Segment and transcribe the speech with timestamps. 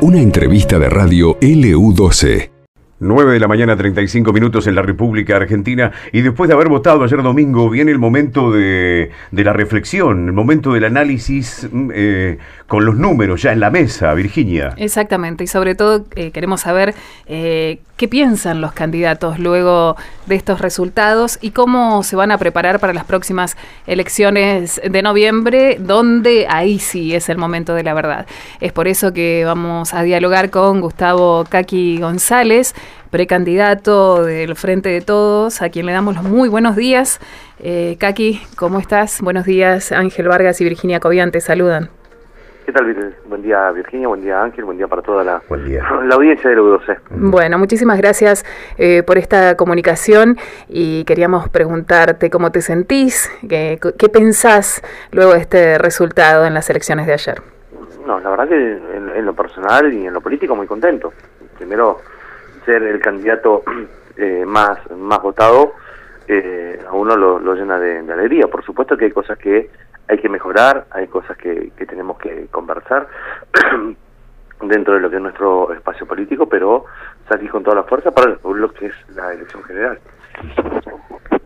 [0.00, 2.50] Una entrevista de radio LU12.
[3.02, 5.90] 9 de la mañana, 35 minutos en la República Argentina.
[6.12, 10.72] Y después de haber votado ayer domingo, viene el momento de, la reflexión, el momento
[10.72, 12.38] del análisis mm, eh,
[12.72, 14.72] con los números ya en la mesa, Virginia.
[14.78, 16.94] Exactamente, y sobre todo eh, queremos saber
[17.26, 19.94] eh, qué piensan los candidatos luego
[20.24, 25.76] de estos resultados y cómo se van a preparar para las próximas elecciones de noviembre,
[25.80, 28.26] donde ahí sí es el momento de la verdad.
[28.62, 32.74] Es por eso que vamos a dialogar con Gustavo Kaki González
[33.10, 37.20] precandidato del Frente de Todos, a quien le damos los muy buenos días.
[37.58, 37.98] Eh,
[38.56, 39.20] ¿cómo estás?
[39.20, 39.92] Buenos días.
[39.92, 41.90] Ángel Vargas y Virginia Cobian te saludan.
[42.64, 43.14] ¿Qué tal?
[43.26, 46.62] Buen día Virginia, buen día Ángel, buen día para toda la, la audiencia de la
[46.62, 48.44] 12 Bueno, muchísimas gracias
[48.78, 50.36] eh, por esta comunicación
[50.68, 56.70] y queríamos preguntarte cómo te sentís, qué, qué pensás luego de este resultado en las
[56.70, 57.42] elecciones de ayer.
[58.06, 61.12] No, la verdad que en lo personal y en lo político muy contento.
[61.56, 62.00] Primero
[62.64, 63.62] ser el candidato
[64.16, 65.74] eh, más, más votado,
[66.28, 68.46] eh, a uno lo, llena de, alegría.
[68.48, 69.70] Por supuesto que hay cosas que
[70.08, 73.08] hay que mejorar, hay cosas que, que tenemos que conversar
[74.62, 76.84] dentro de lo que es nuestro espacio político, pero
[77.28, 79.98] salir con toda la fuerza para lo que es la elección general.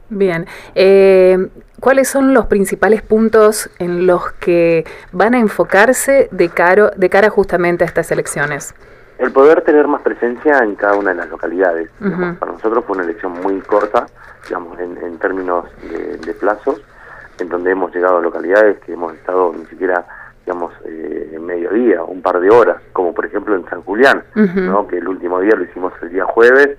[0.09, 1.49] Bien, eh,
[1.81, 7.29] ¿cuáles son los principales puntos en los que van a enfocarse de, caro, de cara
[7.29, 8.75] justamente a estas elecciones?
[9.19, 11.91] El poder tener más presencia en cada una de las localidades.
[12.39, 14.07] Para nosotros fue una elección muy corta,
[14.47, 15.65] digamos, en, términos
[16.25, 16.83] de, plazos,
[17.39, 20.05] en donde hemos llegado a localidades que hemos estado ni siquiera,
[20.45, 24.87] digamos, eh, en mediodía, un par de horas, como por ejemplo en San Julián, ¿no?
[24.87, 26.79] que el último día lo hicimos el día jueves,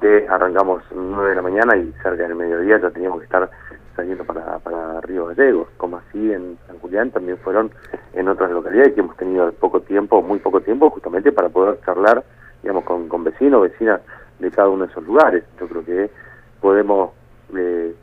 [0.00, 3.50] que arrancamos 9 de la mañana y cerca del mediodía ya teníamos que estar
[3.94, 7.70] saliendo para, para Río Gallegos, como así en San Julián también fueron
[8.14, 12.24] en otras localidades que hemos tenido poco tiempo, muy poco tiempo, justamente para poder charlar,
[12.62, 14.00] digamos, con, con vecinos, vecinas
[14.38, 15.44] de cada uno de esos lugares.
[15.60, 16.10] Yo creo que
[16.60, 17.10] podemos,
[17.54, 17.94] eh,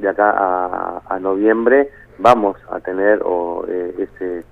[0.00, 4.44] de acá a, noviembre, vamos a tener o, eh, ese,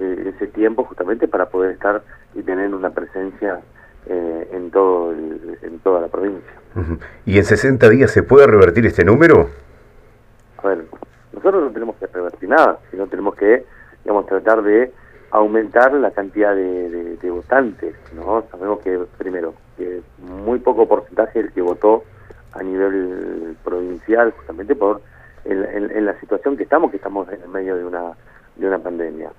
[0.00, 2.02] eh, ese tiempo justamente para poder estar
[2.34, 3.60] y tener una presencia
[4.06, 6.52] en, todo en toda la provincia.
[7.26, 9.50] ¿Y en 60 días se puede revertir este número?
[10.62, 10.84] A ver,
[11.32, 13.64] nosotros no tenemos que revertir nada, sino tenemos que,
[14.04, 14.92] digamos, tratar de
[15.30, 18.44] aumentar la cantidad de, votantes, ¿no?
[18.50, 22.04] Sabemos que, primero, que muy poco porcentaje el que votó
[22.52, 25.00] a nivel provincial, justamente por
[25.44, 28.12] en, la situación que estamos, que estamos en el medio de una,
[28.56, 29.30] de una pandemia.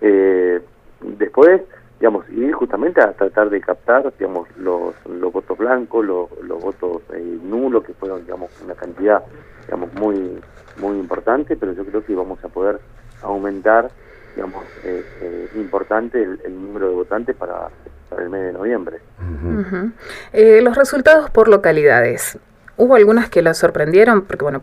[0.00, 0.60] Eh,
[1.02, 1.62] después,
[1.98, 7.02] digamos, ir justamente a tratar de captar, digamos, los, los votos blancos, los, los votos
[7.12, 9.22] eh, nulos, que fueron, digamos, una cantidad,
[9.66, 10.40] digamos, muy
[10.80, 12.80] muy importante, pero yo creo que vamos a poder
[13.22, 13.90] aumentar,
[14.34, 17.68] digamos, eh, eh, importante el, número de votantes para,
[18.18, 18.98] el mes de noviembre.
[20.32, 22.38] Eh, los resultados por localidades.
[22.78, 24.62] Hubo algunas que las sorprendieron, porque bueno,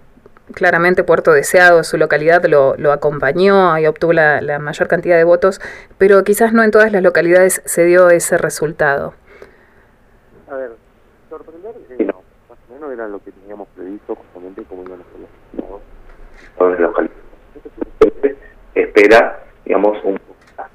[0.53, 5.23] claramente Puerto Deseado, su localidad, lo, lo acompañó y obtuvo la, la, mayor cantidad de
[5.23, 5.61] votos,
[5.97, 9.13] pero quizás no en todas las localidades se dio ese resultado.
[10.49, 10.71] A ver,
[11.29, 15.19] sorprender, no, más o menos era lo que teníamos previsto justamente como iban a ser
[15.19, 17.15] los resultados
[18.75, 20.19] espera, digamos, un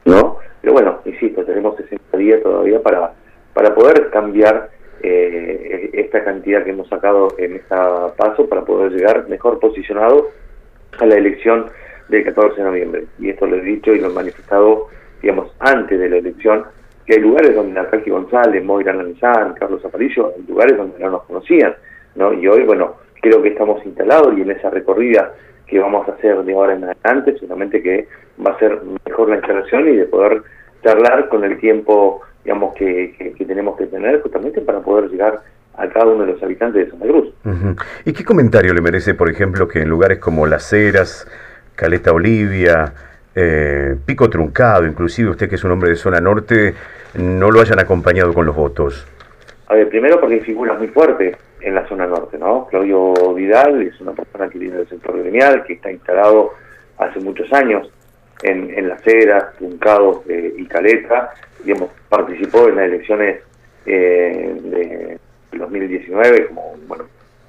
[0.05, 0.39] ¿no?
[0.61, 3.13] Pero bueno, insisto, tenemos 60 días todavía para,
[3.55, 4.71] para poder cambiar
[5.03, 10.31] eh, esta cantidad que hemos sacado en esta paso para poder llegar mejor posicionado
[10.99, 11.67] a la elección
[12.09, 13.05] del 14 de noviembre.
[13.19, 14.89] Y esto lo he dicho y lo he manifestado,
[15.23, 16.65] digamos, antes de la elección,
[17.07, 21.23] que hay lugares donde Natalia González, Moira Lanzán, Carlos Aparicio, hay lugares donde no nos
[21.25, 21.75] conocían,
[22.15, 22.33] ¿no?
[22.33, 25.33] Y hoy, bueno, creo que estamos instalados y en esa recorrida
[25.67, 28.09] que vamos a hacer de ahora en adelante, seguramente que
[28.45, 30.43] va a ser mejor la instalación y de poder
[30.83, 35.41] charlar con el tiempo digamos que, tenemos que tener justamente para poder llegar
[35.77, 37.35] a cada uno de los habitantes de Santa Cruz.
[38.05, 41.27] ¿Y qué comentario le merece, por ejemplo, que en lugares como Las Heras,
[41.75, 42.93] Caleta Olivia,
[43.35, 46.75] eh, Pico Truncado, inclusive usted que es un hombre de zona norte,
[47.15, 49.07] no lo hayan acompañado con los votos?
[49.69, 52.67] A ver, primero porque hay figuras muy fuertes en la zona norte, ¿no?
[52.67, 56.55] Claudio Vidal es una persona que viene del sector gremial, que está instalado
[56.99, 57.91] hace muchos años
[58.43, 61.33] en, en Las Heras, Truncado eh, y Caleta,
[61.65, 63.41] digamos, participó en las elecciones
[63.87, 65.19] eh, de
[65.59, 67.05] 2019 como, bueno,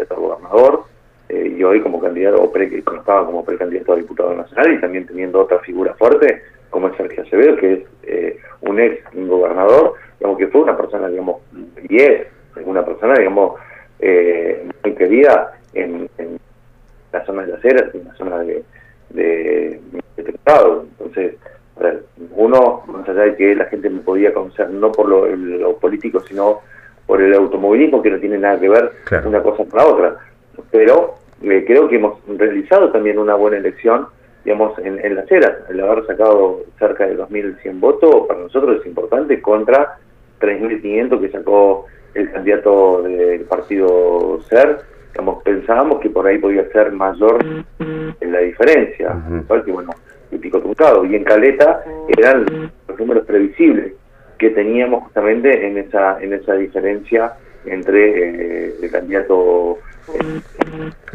[0.10, 0.84] gobernador,
[1.30, 5.06] eh, y hoy como candidato, o pre, estaba como precandidato a diputado nacional, y también
[5.06, 10.38] teniendo otra figura fuerte, como es Sergio Acevedo, que es eh, un ex gobernador, digamos
[10.38, 11.42] que fue una persona, digamos,
[11.88, 12.28] y es
[12.66, 13.60] una persona, digamos,
[14.00, 16.10] eh, muy querida en,
[17.12, 18.64] la zona de las Heras, en la zona de,
[19.10, 19.82] de,
[20.18, 21.36] Entonces,
[22.32, 26.60] uno, más allá de que la gente me podía conocer no por lo, político, sino
[27.06, 28.92] por el automovilismo, que no tiene nada que ver
[29.26, 30.16] una cosa con la otra.
[30.72, 34.08] Pero eh, creo que hemos realizado también una buena elección,
[34.46, 35.54] digamos, en, en las eras.
[35.70, 39.98] El haber sacado cerca de 2.100 votos para nosotros es importante contra
[40.40, 44.80] 3.500 que sacó el candidato del partido SER.
[45.12, 47.44] Digamos, pensábamos que por ahí podía ser mayor
[47.80, 49.16] en la diferencia.
[49.66, 49.92] que, bueno,
[50.32, 50.62] y pico.
[51.10, 51.84] Y en Caleta
[52.18, 53.94] eran los números previsibles
[54.38, 57.34] que teníamos justamente en esa en esa diferencia
[57.66, 59.78] entre eh, el candidato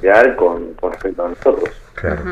[0.01, 1.71] real con, con, respecto a nosotros.
[1.95, 2.23] Claro.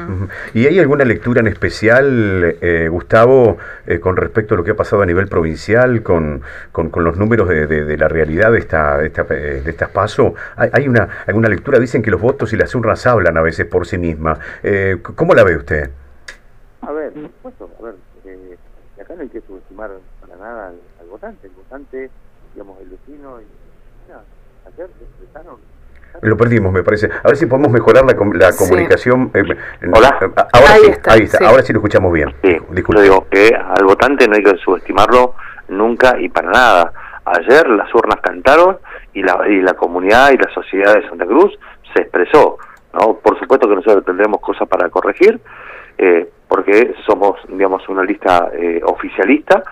[0.53, 4.77] ¿Y hay alguna lectura en especial, eh, Gustavo, eh, con respecto a lo que ha
[4.77, 9.07] pasado a nivel provincial, con, con, los números de, de, la realidad de, esta, de,
[9.07, 10.35] esta, de estas pasos?
[10.57, 11.79] ¿Hay, ¿Hay, una, alguna lectura?
[11.81, 14.39] Dicen que los votos y las urnas hablan a veces por sí mismas.
[15.17, 15.91] ¿Cómo la ve usted?
[16.87, 17.95] A ver, por supuesto, a ver,
[18.25, 18.59] eh,
[19.01, 19.91] acá no hay que subestimar
[20.21, 22.11] para nada al, votante, el votante,
[22.53, 23.45] digamos, el vecino, y,
[24.67, 25.59] ayer se expresaron
[26.23, 27.11] lo perdimos, me parece.
[27.23, 29.31] A ver si podemos mejorar la, la comunicación.
[29.35, 29.43] Eh,
[29.93, 30.17] Hola.
[30.53, 31.49] Ahora sí, ahí está.
[31.49, 32.33] Ahora sí lo escuchamos bien.
[32.43, 32.57] Sí,
[32.95, 35.35] Yo digo que al votante no hay que subestimarlo
[35.69, 36.93] nunca y para nada.
[37.25, 38.79] Ayer las urnas cantaron
[39.13, 41.59] y la, y la comunidad y la sociedad de Santa Cruz
[41.95, 42.59] se expresó.
[42.93, 43.15] ¿no?
[43.17, 45.41] Por supuesto que nosotros tendremos cosas para corregir,
[45.99, 49.63] eh, porque somos, digamos, una lista eh, oficialista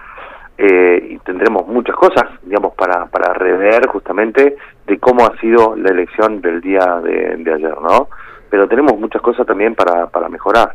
[0.59, 5.91] eh, y tendremos muchas cosas, digamos, para, para rever justamente de cómo ha sido la
[5.91, 8.09] elección del día de, ayer, ¿no?
[8.51, 10.75] Pero tenemos muchas cosas también para, para mejorar.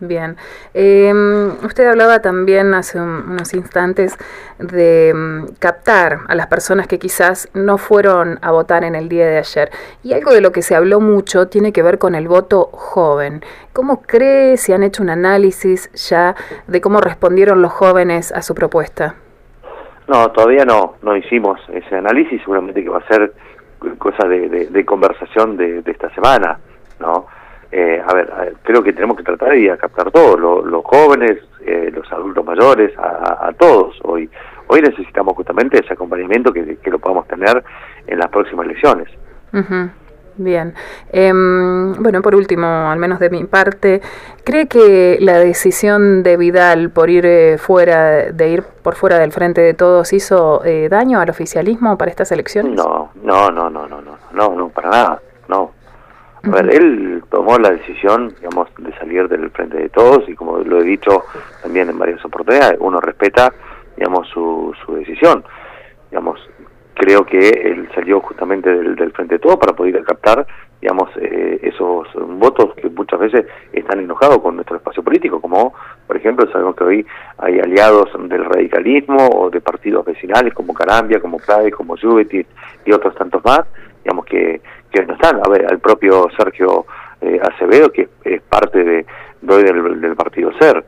[0.00, 0.36] Bien.
[0.74, 4.16] Em, usted hablaba también hace unos instantes
[4.58, 9.26] de mm, captar a las personas que quizás no fueron a votar en el día
[9.26, 9.70] de ayer.
[10.04, 13.42] Y algo de lo que se habló mucho tiene que ver con el voto joven.
[13.72, 16.36] ¿Cómo cree si han hecho un análisis ya
[16.68, 19.16] de cómo respondieron los jóvenes a su propuesta?
[20.06, 23.32] No, todavía no, no hicimos ese análisis, seguramente que va a ser
[23.98, 26.58] cosa de, conversación de, de esta semana,
[27.00, 27.26] ¿no?
[27.70, 32.10] Eh, a ver, creo que tenemos que tratar de captar todos, los jóvenes, eh, los
[32.12, 33.98] adultos mayores, a, todos.
[34.04, 34.28] Hoy
[34.68, 37.62] hoy necesitamos justamente ese acompañamiento que, lo podamos tener
[38.06, 39.08] en las próximas elecciones.
[40.36, 40.74] Bien.
[41.10, 44.00] Em, bueno, por último, al menos de mi parte,
[44.44, 49.32] ¿cree que la decisión de Vidal por ir eh, fuera, de ir por fuera del
[49.32, 52.74] frente de todos, hizo daño al oficialismo para estas elecciones?
[52.74, 55.77] No, no, no, no, no, no, no, no, para nada, no.
[56.42, 60.58] A ver, él tomó la decisión, digamos, de salir del frente de todos y como
[60.58, 61.24] lo he dicho
[61.62, 63.52] también en varias oportunidades, uno respeta,
[63.96, 65.44] digamos, su, su decisión.
[66.10, 66.40] Digamos,
[66.98, 70.46] creo que él salió justamente del, frente de todos para poder captar,
[70.80, 72.08] digamos, eh, esos
[72.38, 75.74] votos que muchas veces están enojados con nuestro espacio político, como,
[76.06, 77.06] por ejemplo, sabemos que hoy
[77.38, 82.46] hay aliados del radicalismo o de partidos vecinales como Carambia, como Clave, como Juventus
[82.84, 83.60] y otros tantos más,
[84.02, 85.40] digamos que que no están.
[85.44, 86.86] A ver, al propio Sergio
[87.20, 89.06] eh, Acevedo, que es parte de,
[89.40, 90.84] del, partido SER.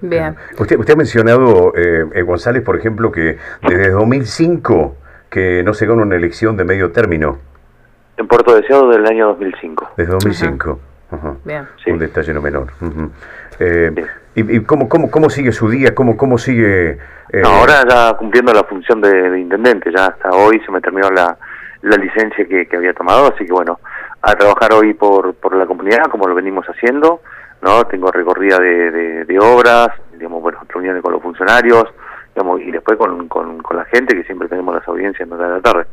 [0.00, 0.34] Bien.
[0.58, 4.96] Usted, usted ha mencionado, eh, eh, González, por ejemplo, que desde 2005
[5.28, 7.38] que no se gana una elección de medio término.
[8.16, 9.90] En Puerto Deseado del año 2005.
[9.96, 10.80] Desde 2005.
[11.44, 11.66] Bien.
[11.86, 12.68] Un detalle no menor.
[14.34, 15.94] ¿Y, y cómo, cómo, cómo, sigue su día?
[15.94, 16.98] ¿Cómo, cómo sigue...?
[17.44, 21.36] ahora ya cumpliendo la función de, intendente, ya hasta hoy se me terminó la,
[21.82, 23.80] la licencia que, había tomado, así que bueno,
[24.22, 27.22] a trabajar hoy por, por la comunidad, como lo venimos haciendo,
[27.62, 27.84] ¿no?
[27.84, 31.84] Tengo recorrida de, de, obras, digamos, bueno, reuniones con los funcionarios,
[32.34, 35.86] digamos, y después con, con, la gente, que siempre tenemos las audiencias en la tarde.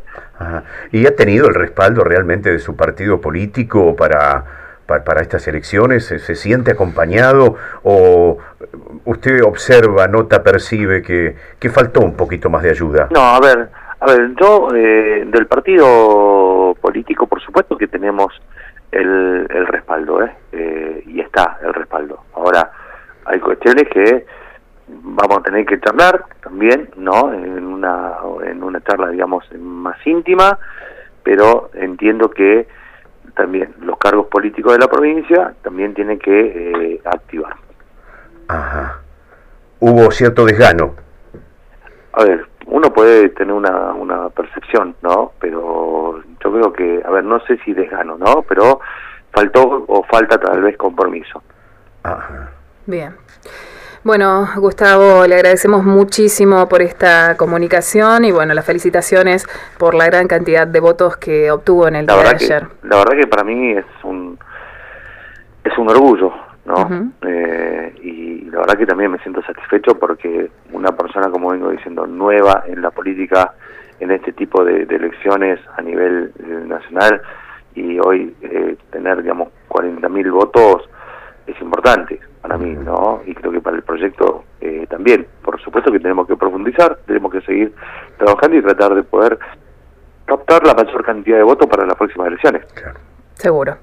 [0.92, 4.44] ¿Y ha tenido el respaldo realmente de su partido político para,
[4.86, 6.06] para, estas elecciones?
[6.06, 8.38] ¿Se, siente acompañado o
[9.06, 13.08] usted observa, nota, percibe que, que faltó un poquito más de ayuda?
[13.12, 18.34] No, a ver, a ver, yo eh, del partido político, por supuesto que tenemos
[18.92, 20.32] el, el respaldo, ¿eh?
[20.52, 21.04] ¿eh?
[21.08, 22.24] y está el respaldo.
[22.34, 22.72] Ahora,
[23.26, 24.26] hay cuestiones que
[24.88, 27.34] vamos a tener que charlar también, ¿no?
[27.34, 30.58] En una, en una charla, digamos, más íntima,
[31.24, 32.68] pero entiendo que
[33.36, 37.56] también los cargos políticos de la provincia también tienen que eh, activar.
[38.48, 39.02] Ajá.
[39.80, 40.96] Hubo cierto desgano.
[42.14, 45.32] A ver, uno puede tener una, una percepción, ¿no?
[45.40, 48.44] Pero yo creo que, a ver, no sé si desgano, ¿no?
[48.48, 48.80] Pero
[49.32, 51.42] faltó o falta tal vez compromiso.
[52.86, 53.16] Bien.
[54.04, 59.46] Bueno, Gustavo, le agradecemos muchísimo por esta comunicación y bueno, las felicitaciones
[59.78, 62.68] por la gran cantidad de votos que obtuvo en el día de ayer.
[62.84, 64.40] la verdad que para mí es un
[65.64, 66.32] es un orgullo,
[66.66, 67.12] ¿no?
[67.22, 72.64] Eh, la verdad que también me siento satisfecho porque una persona, como vengo diciendo, nueva
[72.68, 73.54] en la política,
[74.00, 77.22] en este tipo de, elecciones a nivel eh, nacional,
[77.76, 80.90] y hoy eh, tener, digamos, 40.000 votos
[81.46, 83.22] es importante para mí, ¿no?
[83.26, 85.28] Y creo que para el proyecto eh, también.
[85.44, 87.74] Por supuesto que tenemos que profundizar, tenemos que seguir
[88.18, 89.38] trabajando y tratar de poder
[90.26, 92.66] captar la mayor cantidad de votos para las próximas elecciones.
[93.38, 93.78] Seguro.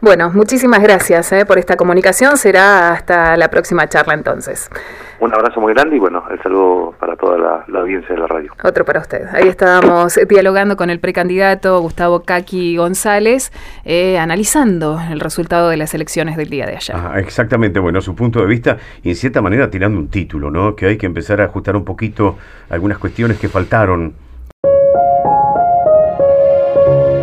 [0.00, 2.36] Bueno, muchísimas gracias eh, por esta comunicación.
[2.36, 4.70] Será hasta la próxima charla entonces.
[5.18, 7.36] Un abrazo muy grande y bueno, el saludo para toda
[7.68, 8.52] la, audiencia de la radio.
[8.62, 9.26] Otro para usted.
[9.32, 13.52] Ahí estábamos dialogando con el precandidato Gustavo Kaki González,
[13.84, 16.96] eh, analizando el resultado de las elecciones del día de ayer.
[17.16, 20.74] exactamente, bueno, su punto de vista y en cierta manera tirando un título, ¿no?
[20.74, 22.38] Que hay que empezar a ajustar un poquito
[22.70, 24.14] algunas cuestiones que faltaron